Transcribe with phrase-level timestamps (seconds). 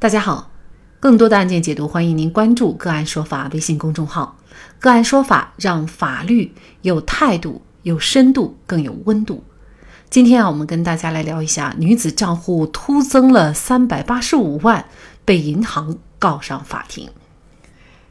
[0.00, 0.50] 大家好，
[0.98, 4.38] 更多的案件解读，欢迎您关注“个案说法”微信公众号。
[4.80, 9.44] “个案说法”让法律有态度、有深度、更有温度。
[10.08, 14.86] 今天啊，我们跟大家来聊一下女子账户突增了三百八十五万，
[15.26, 17.10] 被银行告上法庭。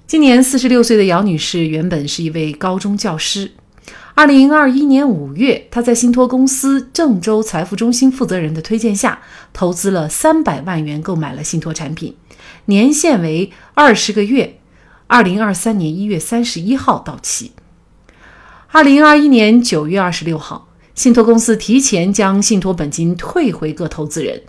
[0.06, 3.54] 今年四十六岁的姚女士原本是一位高中教师。
[4.20, 9.22] 二零二一年五月，她在信托公司郑州财富中心负责人的推荐下，
[9.54, 12.18] 投资了三百万元购买了信托产品，
[12.66, 14.60] 年限为二十个月，
[15.08, 17.54] 二零二三年一月三十一号到期。
[18.68, 24.44] 二零二一年九月二十六号，信托公司提前将信托本金退回各投资人，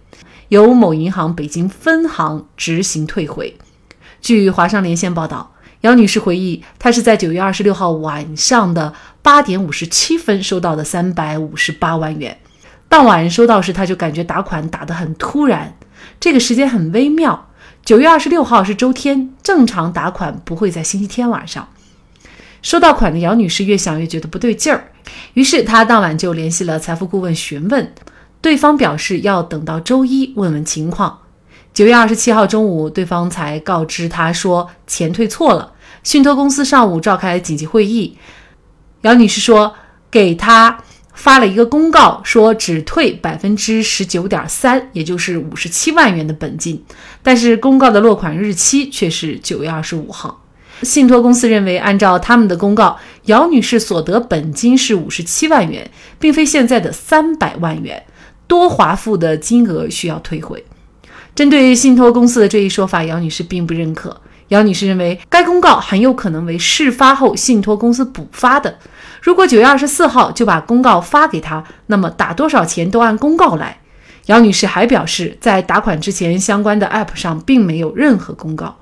[0.48, 3.56] 由某银行北京分行执行退回。
[4.20, 8.92] 据华商连线报道，姚女士回忆，她是在九月二十六号晚上的
[9.22, 12.38] 八点五十七分收到的三百五十八万元。
[12.88, 15.76] 当晚收到时，他就感觉打款打得很突然，
[16.18, 17.48] 这个时间很微妙。
[17.84, 21.68] 九月二十六号是周天，正常打款不会在星期天晚上。
[22.62, 24.90] 收到款的姚女士越想越觉得不对劲儿，
[25.34, 27.94] 于是她当晚就联系了财富顾问询问，
[28.42, 31.20] 对方表示要等到周一问问情况。
[31.72, 35.72] 九月二十七号中午，对方才告知她说钱退错了。
[36.02, 38.18] 信托公司上午召开紧急会议，
[39.02, 39.74] 姚女士说
[40.10, 40.82] 给他
[41.14, 46.82] 发了一个公告，说只退百分之十九点三，也就是五十七万元的本金。
[47.22, 50.44] 但是公告的落款日期却是九月二十五号。
[50.82, 58.02] 信托公司认为，按照他们的公告，姚女士所得本金是五十七万元，并非现在的三百万元，
[58.46, 60.64] 多划付的金额需要退回。
[61.34, 64.18] 针对信托公司的这一说法，姚女士并不认可。
[64.50, 68.78] 姚女士认为，该公告很有可能为事发后信托公司补发的。
[69.22, 73.78] 如果九月二十四号就把公告发给他，那么打多少钱都按公告来。
[74.26, 78.76] 姚女士还表示，在打款之前，相关的 App 上并没有任何公告。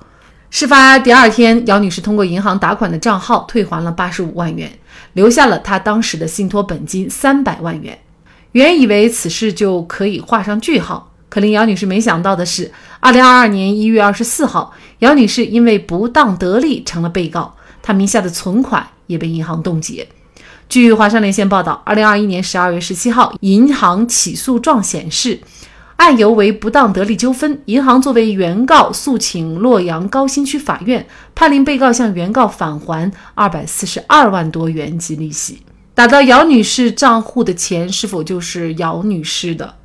[0.49, 4.71] 事发第二天，姚女士通过银行打款的账号退还了八十五万元，
[5.13, 7.99] 留下了她当时的信托本金三百万元。
[8.53, 11.08] 原以为此事就可以画上句号。
[11.29, 20.07] 可令姚女士没想到的是，二零二二年一月二十四号，姚女士因为不当得利成了被告，她名下的存款也被银行冻结。
[20.67, 25.39] 据华商连线报道，二零二一年十二月十七号，银行起诉状显示，
[25.95, 35.63] 案由为不当得利纠纷，银行作为原告诉请洛阳高新区法院判令被告向原告返还二百四十二万多元及利息。
[35.93, 39.75] 打到姚女士账户的钱是否就是姚女士的？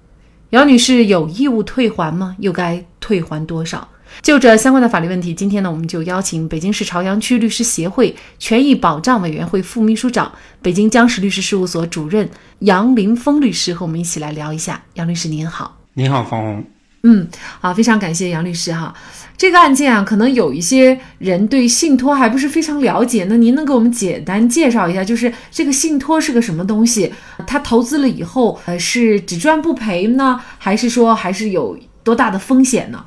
[0.54, 2.36] 姚女士有义务退还吗？
[2.38, 3.88] 又该退还多少？
[4.22, 10.30] 就这相关的法律问题，今天呢，我们就邀请北京市朝阳区律师协会权益保障委员会副秘书长、
[10.62, 14.80] 北京江石律师事务所主任杨林峰律师和我们一起来聊一下。
[14.94, 16.64] 杨律师您好，您好，方红。
[17.06, 17.28] 嗯，
[17.60, 18.94] 好，非常感谢杨律师哈。
[19.36, 27.12] 这个案件啊，可能有一些人对信托还不是非常了解，那您能给我们简单介绍一下，就是这个信托是个什么东西？
[27.46, 33.04] 他投资了以后，呃，是只赚不赔呢，还是说还是有多大的风险呢？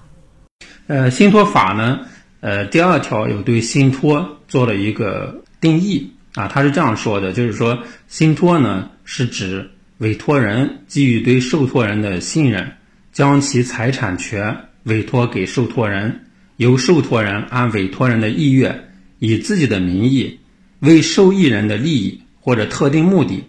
[0.86, 2.02] 呃，信托法呢，
[2.42, 7.76] 呃，第二条有对信托做了一个定义啊，他是这样说的，就是说
[8.08, 12.72] 信托呢是指委托人基于对受托人的信任。
[13.18, 20.40] 将其财产权委托给受托人，由受托人按委托人的意愿，以自己的名义
[20.82, 23.44] 为受益人的利益或者特定目的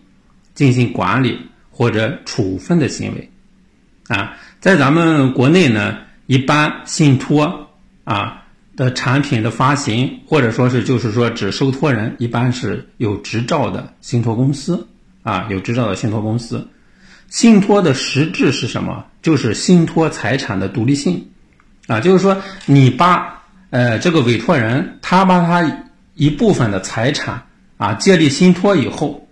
[0.54, 1.38] 进行管理
[1.70, 3.30] 或者处分的行为。
[4.08, 7.68] 啊，在咱们国内呢，一般信托
[8.04, 8.42] 啊
[8.74, 14.88] 的产品的发行，或者说是就是说指受托人，一般是有执照的信托公司
[15.22, 16.66] 啊，有执照的信托公司。
[17.28, 19.04] 信托的实质是什么？
[19.22, 21.28] 就是信托财产的独立性，
[21.86, 25.84] 啊，就是说你把呃这个委托人他把他
[26.14, 27.46] 一部分的财产
[27.76, 29.28] 啊借立信托以后，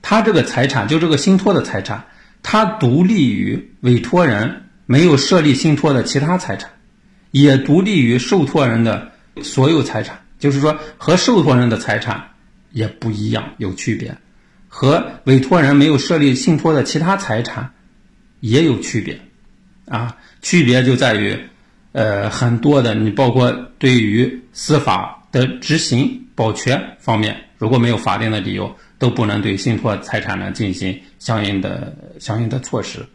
[0.00, 2.04] 他这个财产就这个信托的财产，
[2.42, 6.70] 它独立于委托人没有设立信托的其他财产，
[7.30, 9.10] 也独立于受托人的
[9.42, 12.22] 所有财产，就是说和受托人的财产
[12.70, 14.16] 也不一样，有区别。
[14.76, 17.72] 和委托人没有设立信托的其他财产
[18.40, 19.20] 也有区别，
[19.86, 21.38] 啊，区别就在于，
[21.92, 33.06] 呃，很多的你包括对于司法的执行保全方面，如果没有法定的理由，都不能对信托财产呢进行相应的相应的措施，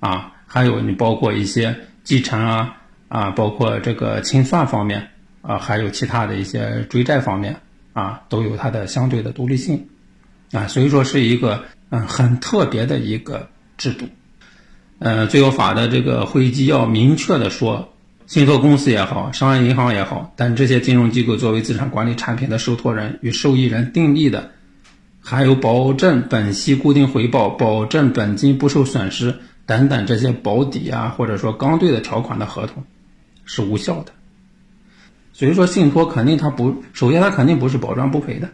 [0.00, 2.74] 啊，还有你包括一些继承啊
[3.08, 5.10] 啊，包括这个清算方面
[5.42, 7.60] 啊，还有其他的一些追债方面
[7.92, 9.86] 啊，都有它的相对的独立性。
[10.52, 14.06] 啊，所以说是一个嗯很特别的一个制度，
[14.98, 17.92] 呃，最高法的这个会议纪要明确的说，
[18.26, 24.52] 信托公司也好，商业银行也好，但这些金融机构作为资产管理产品的受托人与受益人订立的，
[25.20, 29.34] 还有保证本息固定回报、保证本金不受损失
[29.66, 32.84] 等等这些保底啊，或者说刚兑的条款的合同，
[33.44, 34.12] 是无效的。
[35.32, 38.48] 所以说，信托肯定它不，首先它肯定不是保障不赔的，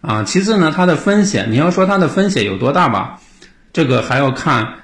[0.00, 3.20] 啊，其次呢，它的风险，你要说它的风险有多大吧，
[3.72, 4.74] 这个还要看，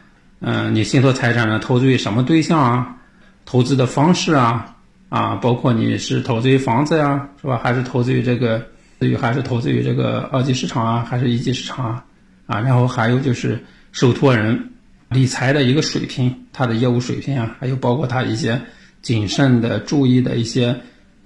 [0.40, 2.96] 嗯，你信托财产呢投资于什么对象啊，
[3.44, 4.74] 投资的方式啊，
[5.08, 8.60] 啊，包括你是投资于房子呀，是吧，还是投资于这个，
[8.98, 12.04] 于还是投资于这个二级市场啊，还是一级市场啊，
[12.46, 13.62] 啊，然后还有就是
[13.92, 14.70] 受托人
[15.08, 18.60] 理财的一个水平，他的业务水平啊，还有包括他一些
[19.00, 20.76] 谨慎的注意的一些。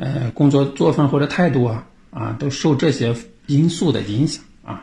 [0.00, 3.12] 呃，工作作风或者态度啊，啊，都受这些
[3.48, 4.80] 因素的影响啊。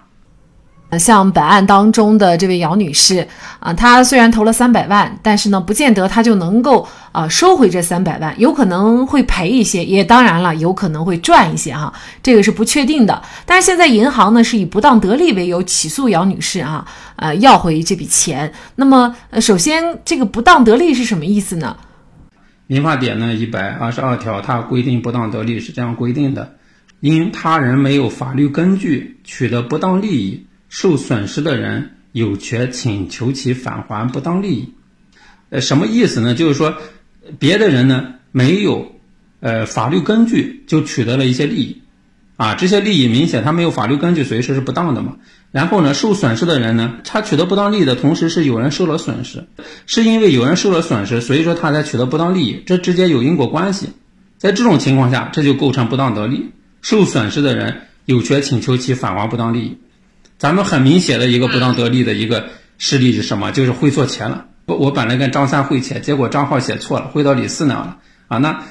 [1.00, 3.28] 像本案当中的这位姚女士
[3.60, 11.92] 啊，她虽然投了三百万，但是呢，不见得她就能够啊收回这三百万，有可能会赔一些，也当然了，有可能会赚一些哈，
[12.24, 13.22] 这个是不确定的。
[13.46, 16.86] 但是现在银行呢是以不当得利为由起诉姚女士啊，
[17.18, 18.54] 呃，要回这笔钱。
[18.76, 21.76] 那么，呃，首先这个不当得利是什么意思呢？
[22.68, 26.56] 民法典呢一百二十二条，它规定不当得利是这样规定的：
[27.00, 34.74] 因他人没有法律根据取得不当利益，受损失的人有权请求其返还不当利益。
[35.50, 36.34] 呃，什么意思呢？
[36.34, 36.76] 就是说，
[37.40, 38.96] 别的人呢没有
[39.40, 41.82] 呃法律根据就取得了一些利益。
[42.38, 45.16] 啊，这些利益明显他没有法律根据，所以说是不当的嘛。
[45.52, 49.46] 然后呢，受损失的人呢，他取得不当利益的同时是有人受了损失，
[49.86, 53.92] 是因为有人受了损失，所以说他才取得不当利益，这之间有因果关系。
[54.38, 56.50] 在这种情况下，这就构成不当得利。
[56.86, 59.80] 受损失的人有权请求其返还不当利益。
[60.38, 62.48] 咱们很明显的一个不当得利的一个
[62.78, 63.52] 事例是什么？
[63.52, 64.46] 就是汇错钱了。
[64.68, 67.98] 我我本来跟张三汇钱，结果账号写错了，汇到李四那了
[68.28, 68.38] 啊。
[68.38, 68.64] 那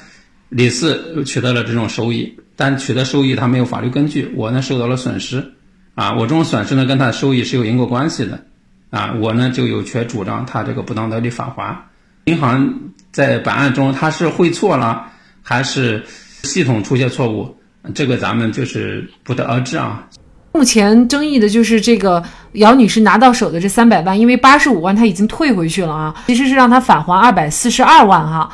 [0.47, 2.37] 李四取得了这种收益。
[2.55, 5.51] 但取得收益，他没有法律根据，我呢受到了损失，
[5.93, 8.45] 啊，我这种损失呢跟他的收益是有因果关系的，
[8.91, 11.77] 啊，我呢就有权主张他这个不当得利返还。
[12.23, 16.05] 银行在本案中他是汇错了，还是
[16.43, 17.54] 系统出现错误，
[17.93, 20.07] 这个咱们就是不得而知啊。
[20.53, 22.23] 目前争议的就是这个
[22.53, 28.49] 姚女士拿到手的这三百万，因为八十五万她已经退回去了啊，其实是让她返还二百四十二万哈。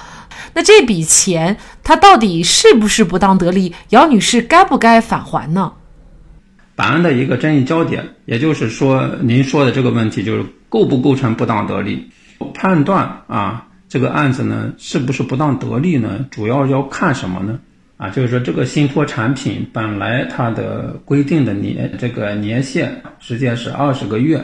[0.53, 3.73] 那这笔钱，她到底是不是不当得利？
[3.89, 5.71] 姚女士该不该返还呢？
[6.75, 12.09] 本案的一个争议焦点，也就是说，您说的这个问题，就是构不构成不当得利？
[12.55, 16.25] 判断啊，这个案子呢，是不是不当得利呢？
[16.31, 17.59] 主要要看什么呢？
[18.01, 24.43] 啊，就是说，这个信托产品本来它的规定的年这个年限时间是二十个月，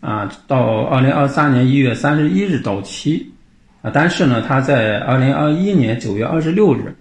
[0.00, 3.24] 啊，到二零二三年一月三十一日到期。
[3.82, 6.92] 啊，但是呢，他在二零二一年九月二十六日，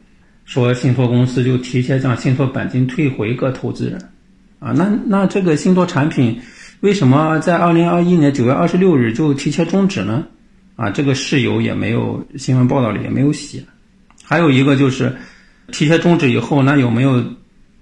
[0.46, 4.00] 说信托公司就提前将信托本金退回各投资人，
[4.60, 6.40] 啊，那那这个信托产品
[6.82, 10.26] 为什么在二零二一年九月二十六日就提前终止呢？
[10.76, 13.64] 啊，这个事由也没有新闻报道里也没有写。
[14.24, 15.16] 还有一个就是
[15.72, 17.24] 提前终止以后，那有没有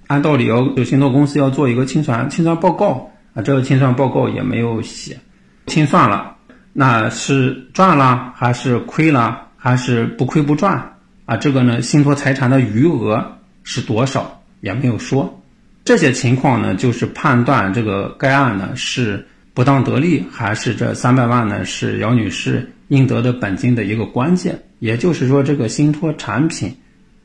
[0.08, 3.42] 按道理要有信托公司要做一个清算清算报告啊？
[3.42, 5.20] 这个清算报告也没有写，
[5.68, 6.36] 清算了。
[6.72, 10.94] 那是赚了还是亏了，还是不亏不赚
[11.26, 11.36] 啊？
[11.36, 15.42] 这个呢，信托财产的余额是多少也没有说。
[15.84, 24.58] 这些情况呢，就是判断这个该案呢是不当得利，还是这三百万呢是姚女士应得的本金的一个关键。
[24.78, 26.74] 也就是说，这个信托产品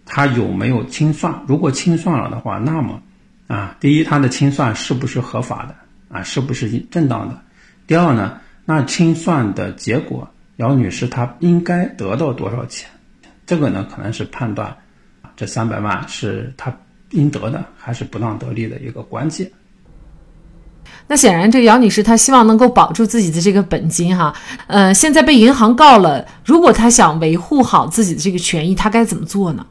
[0.06, 1.34] 他有没有清算？
[1.46, 3.00] 如果清算了的话，那么
[3.46, 5.74] 啊，第一，他的清算是不是合法的
[6.16, 6.22] 啊？
[6.22, 7.40] 是不是正当的？
[7.86, 8.38] 第二呢？
[8.66, 12.88] 那清算的结果，姚女士她应该得到多少钱？
[13.44, 14.74] 这个呢，可能是判断
[15.36, 16.74] 这三百万是她
[17.10, 19.50] 应得的还是不当得利的一个关键。
[21.06, 24.34] 那显然，这姚女士她希望能够保住自己的这个本金哈。
[24.66, 29.66] 呃，现在被银行告了，如果她想维护好自己的这个权益，她该怎么做呢？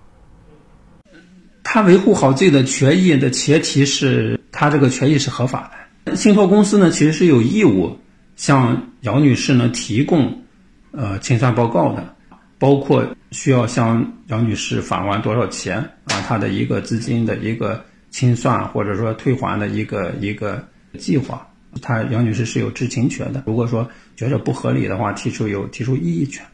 [1.73, 5.71] 他维护好自己的权益的前提是他这个权益是合法
[6.05, 6.15] 的。
[6.15, 7.97] 信托公司呢，其实是有义务。
[8.35, 10.43] 向姚女士呢提供，
[10.91, 12.15] 呃清算报告的，
[12.59, 20.63] 包括需要向姚女士返还多少钱啊，她的一个资金的一个清算或者说退还的一个一个
[20.99, 21.47] 计划，
[21.81, 23.41] 她姚女士是有知情权的。
[23.47, 26.45] 如果说觉得不合理的话，提出有提出异议权，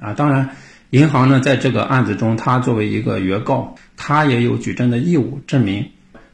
[0.00, 0.48] 啊，当然，
[0.90, 5.84] 银行呢在这个案子中，他作为一个原告，他也有举证的义务，证明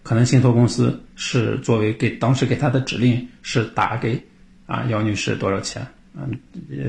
[0.02, 4.23] 可能信托公司是作为给当时给他的指令是打给。
[4.64, 5.87] 啊，姚女士多少钱？
[6.16, 6.38] 嗯，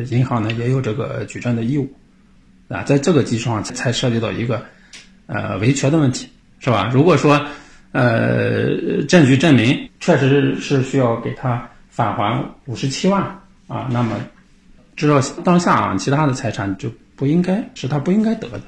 [0.09, 1.91] 银行呢也有这个举证的义务，
[2.69, 4.63] 啊，在这个基础上才涉及到一个
[5.25, 6.29] 呃维权的问题，
[6.59, 6.89] 是吧？
[6.93, 7.45] 如果说
[7.91, 13.21] 呃证据证明确实是需要给他返还五十七万
[13.67, 14.15] 啊，那么
[14.95, 18.61] 知道当下啊其他的财产就不应该是他不应该得的。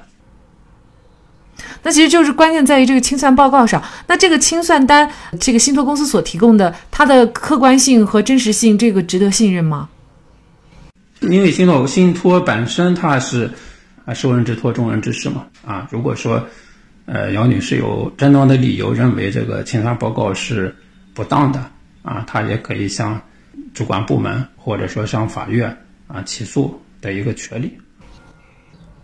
[1.82, 3.82] 那其实就是关键在于这个清算报告上。
[4.06, 5.10] 那这个清算单，
[5.40, 9.88] 这个信托公司所提供的，它的客观性和真实性，这个值得信任吗？
[11.20, 13.50] 因为信托信托本身它是
[14.04, 15.46] 啊受人之托，众人之事嘛。
[15.64, 16.46] 啊，如果说
[17.06, 20.74] 呃姚女士有正当的理由认为这个清算报告是
[21.14, 21.70] 不当的
[22.02, 23.18] 啊，她也可以向
[23.72, 25.74] 主管部门或者说向法院
[26.06, 27.78] 啊起诉的一个权利。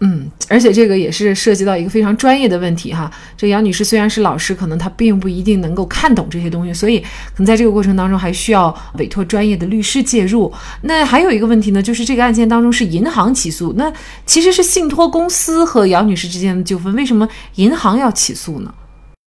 [0.04, 3.08] 嗯，而且这个也是涉及到一个非常专业的问题哈。
[3.36, 10.52] 这杨女士虽然是老师，可能她并不一定能够看懂这些东西，所以可能在这个过程当中还需要委托专业的律师介入。
[10.80, 13.92] 那还有一个问题呢，就是这个案件当中是银行起诉，那
[14.26, 18.74] 其实是信托公司和杨女士之间的纠纷，为什么银行要起诉呢？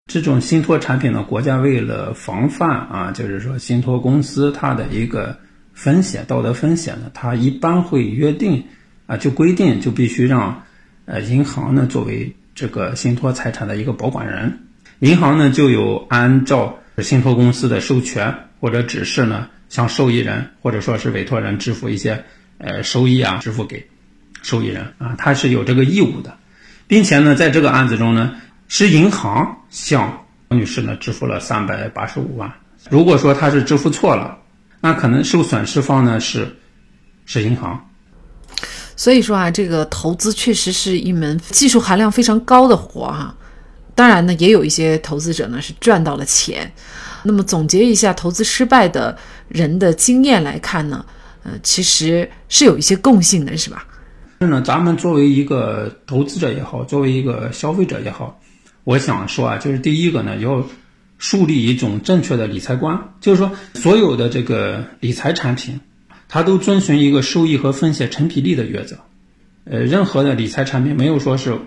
[0.06, 5.36] 这种信托产品呢，国家为了防范啊，就是说信托公司它的一个
[5.74, 8.64] 风险、道德风险呢，它一般会约定。
[9.10, 10.64] 啊，就规定就必须让，
[11.06, 14.56] 呃，银行呢作为这个信托财产的一个保管人，
[15.00, 22.24] 银行呢就有按照信托公司的授权或者指示呢，向受益人或者说是委托人支付一些
[22.60, 23.84] 呃收益啊，支付给
[24.44, 26.38] 受益人啊，他是有这个义务的，
[26.86, 28.36] 并且呢，在这个案子中呢，
[28.68, 32.54] 是银行向王女士呢支付了三百八十五万。
[32.92, 34.38] 如果说他是支付错了，
[34.80, 36.56] 那可能受损失方呢是
[37.26, 37.89] 是银行。
[39.00, 43.34] 所以说啊，这个投资确实是一门技术含量非常高的活哈。
[43.96, 46.70] 当然呢，也有一些投资者呢是赚到了钱。
[47.24, 51.06] 那么总结一下投资失败的人的经验来看呢，
[51.44, 53.88] 呃，其实是有一些共性的，是吧？
[54.42, 58.42] 是呢，咱们作为一个投资者也好，作为一个消费者也好，
[58.84, 60.62] 我想说啊，就是第一个呢，要
[61.18, 65.80] 树立一种正确的理财观，就是说所有的这个理财产品。
[66.32, 68.96] 它都遵循一个收益和风险成比例的原则，
[69.66, 71.60] 呃，任何的理财产品没有说是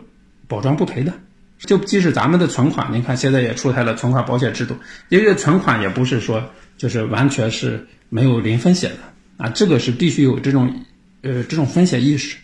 [0.47, 1.13] 保赚不赔的，
[1.59, 4.77] 就即使咱们的存款，您看现在也出台了存款保险制度，
[5.09, 10.85] 因为存款也不是说就是完全是没有零风险的啊，这个是必须有这种
[11.23, 12.37] 呃这种风险意识。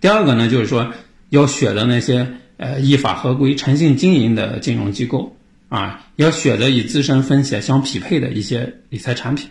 [0.00, 0.94] 第二个呢，就是说
[1.28, 5.36] 要选择那些呃依法合规、诚信经营的金融机构
[5.68, 9.50] 啊，要选择与自身风险相匹配的一些理财产品，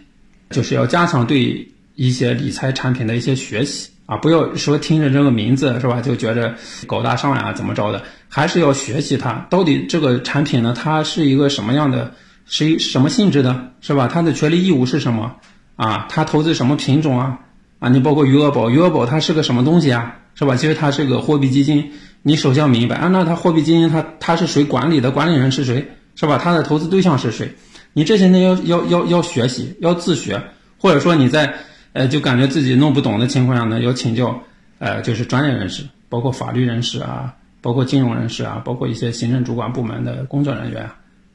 [0.50, 1.68] 就是要加强对。
[2.02, 6.56] 一些理财产品的一些学习啊，不要说听着这个名字是吧，就觉着
[6.88, 12.12] 高大上呀，怎么着的，还是要学习它到底这个产品呢，它是一个什么样的，
[12.48, 14.10] 是一什么性质的，是吧？
[14.12, 15.36] 它的权利义务是什么
[15.76, 16.08] 啊？
[16.10, 17.38] 它投资什么品种啊？
[17.78, 20.16] 啊，你包括余额宝，余额宝它是个什么东西啊？
[20.34, 20.56] 是吧？
[20.56, 21.92] 其实它是个货币基金，
[22.24, 25.12] 你首先要明白啊，那它货币基金它它是谁管理的？
[25.12, 25.88] 管理人是谁？
[26.16, 26.40] 是吧？
[26.44, 27.54] 它的投资对象是谁？
[27.94, 30.42] 你这些呢要要要要学习，要自学，
[30.80, 31.54] 或者说你在。
[31.94, 34.42] 呃，就感觉自己弄不懂的情况下呢，要请教，
[34.80, 40.90] 呃，就是专业人士，包括法律人士啊，包括金融人士啊，包括一些行政主管部门的工作人员，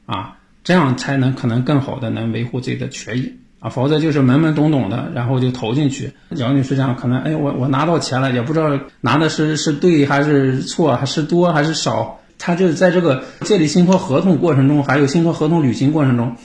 [0.05, 6.11] 啊，这样才能可能更好的能维护自己的权益啊，否则就是懵懵懂懂的，然后就投进去。
[6.31, 16.35] 杨女士这样可能，哎，我我拿到钱了，也不知道拿的是是对还是错，还是多还是少，他就在这个建立信托合同过程中，还有信托合同履行过程中。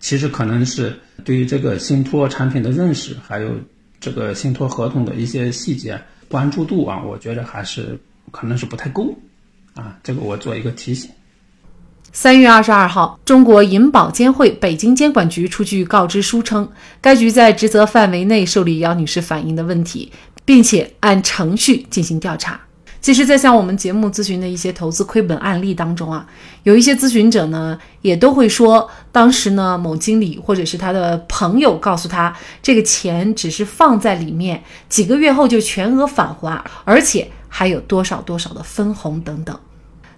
[0.00, 3.54] 其实可能是对于这个信托产品的认识，还有
[4.00, 7.98] 这个信托合同的一些细节关注度啊，我觉得还是
[8.30, 9.14] 可能是不太够
[9.74, 9.98] 啊。
[10.02, 11.10] 这个我做一个提醒。
[12.12, 16.68] 三月二十二号，中国银保监会北京监管局出具告知书称，
[17.00, 20.10] 该局在职责范围内受理姚女士反映的问题，
[20.44, 22.60] 并且按程序进行调查。
[23.00, 26.26] 其实，在像我们节目咨询的一些投资亏本案例当中啊，
[26.64, 39.58] 有一些咨询者呢，也都会说，当时呢，某经理或者是他的朋友告诉他，这个钱只是放在里面，几个月后就全额返还，而且还有多少多少的分红等等。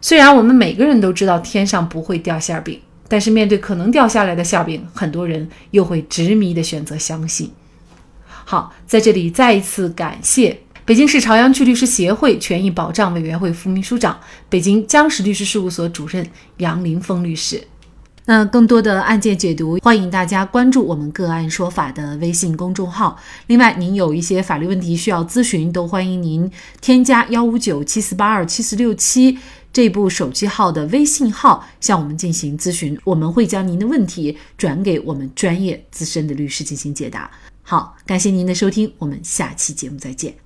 [0.00, 7.52] 虽然我们每个人都知道天上不会掉馅饼，但是面对可能掉下来的馅饼，很多人又会执迷的选择相信。
[8.44, 10.61] 好，在这里再一次感谢。
[10.84, 17.62] 北京市朝阳区律师协会权益保障委员会副秘书长、北京江石律师事务所主任杨林峰律师。
[18.24, 23.16] 那更多的案件解读，欢迎大家关注我们“个案说法”的微信公众号。
[23.46, 29.38] 另外，您有一些法律问题需要咨询，都欢迎您添加幺五九七四八二七四六七
[29.72, 37.30] 这部手机号的微信号向我们进行咨询，我们会将您的问题转给我们专业资深的律师进行解答。
[37.62, 40.41] 好，感谢您的收听，我们下期节目再见。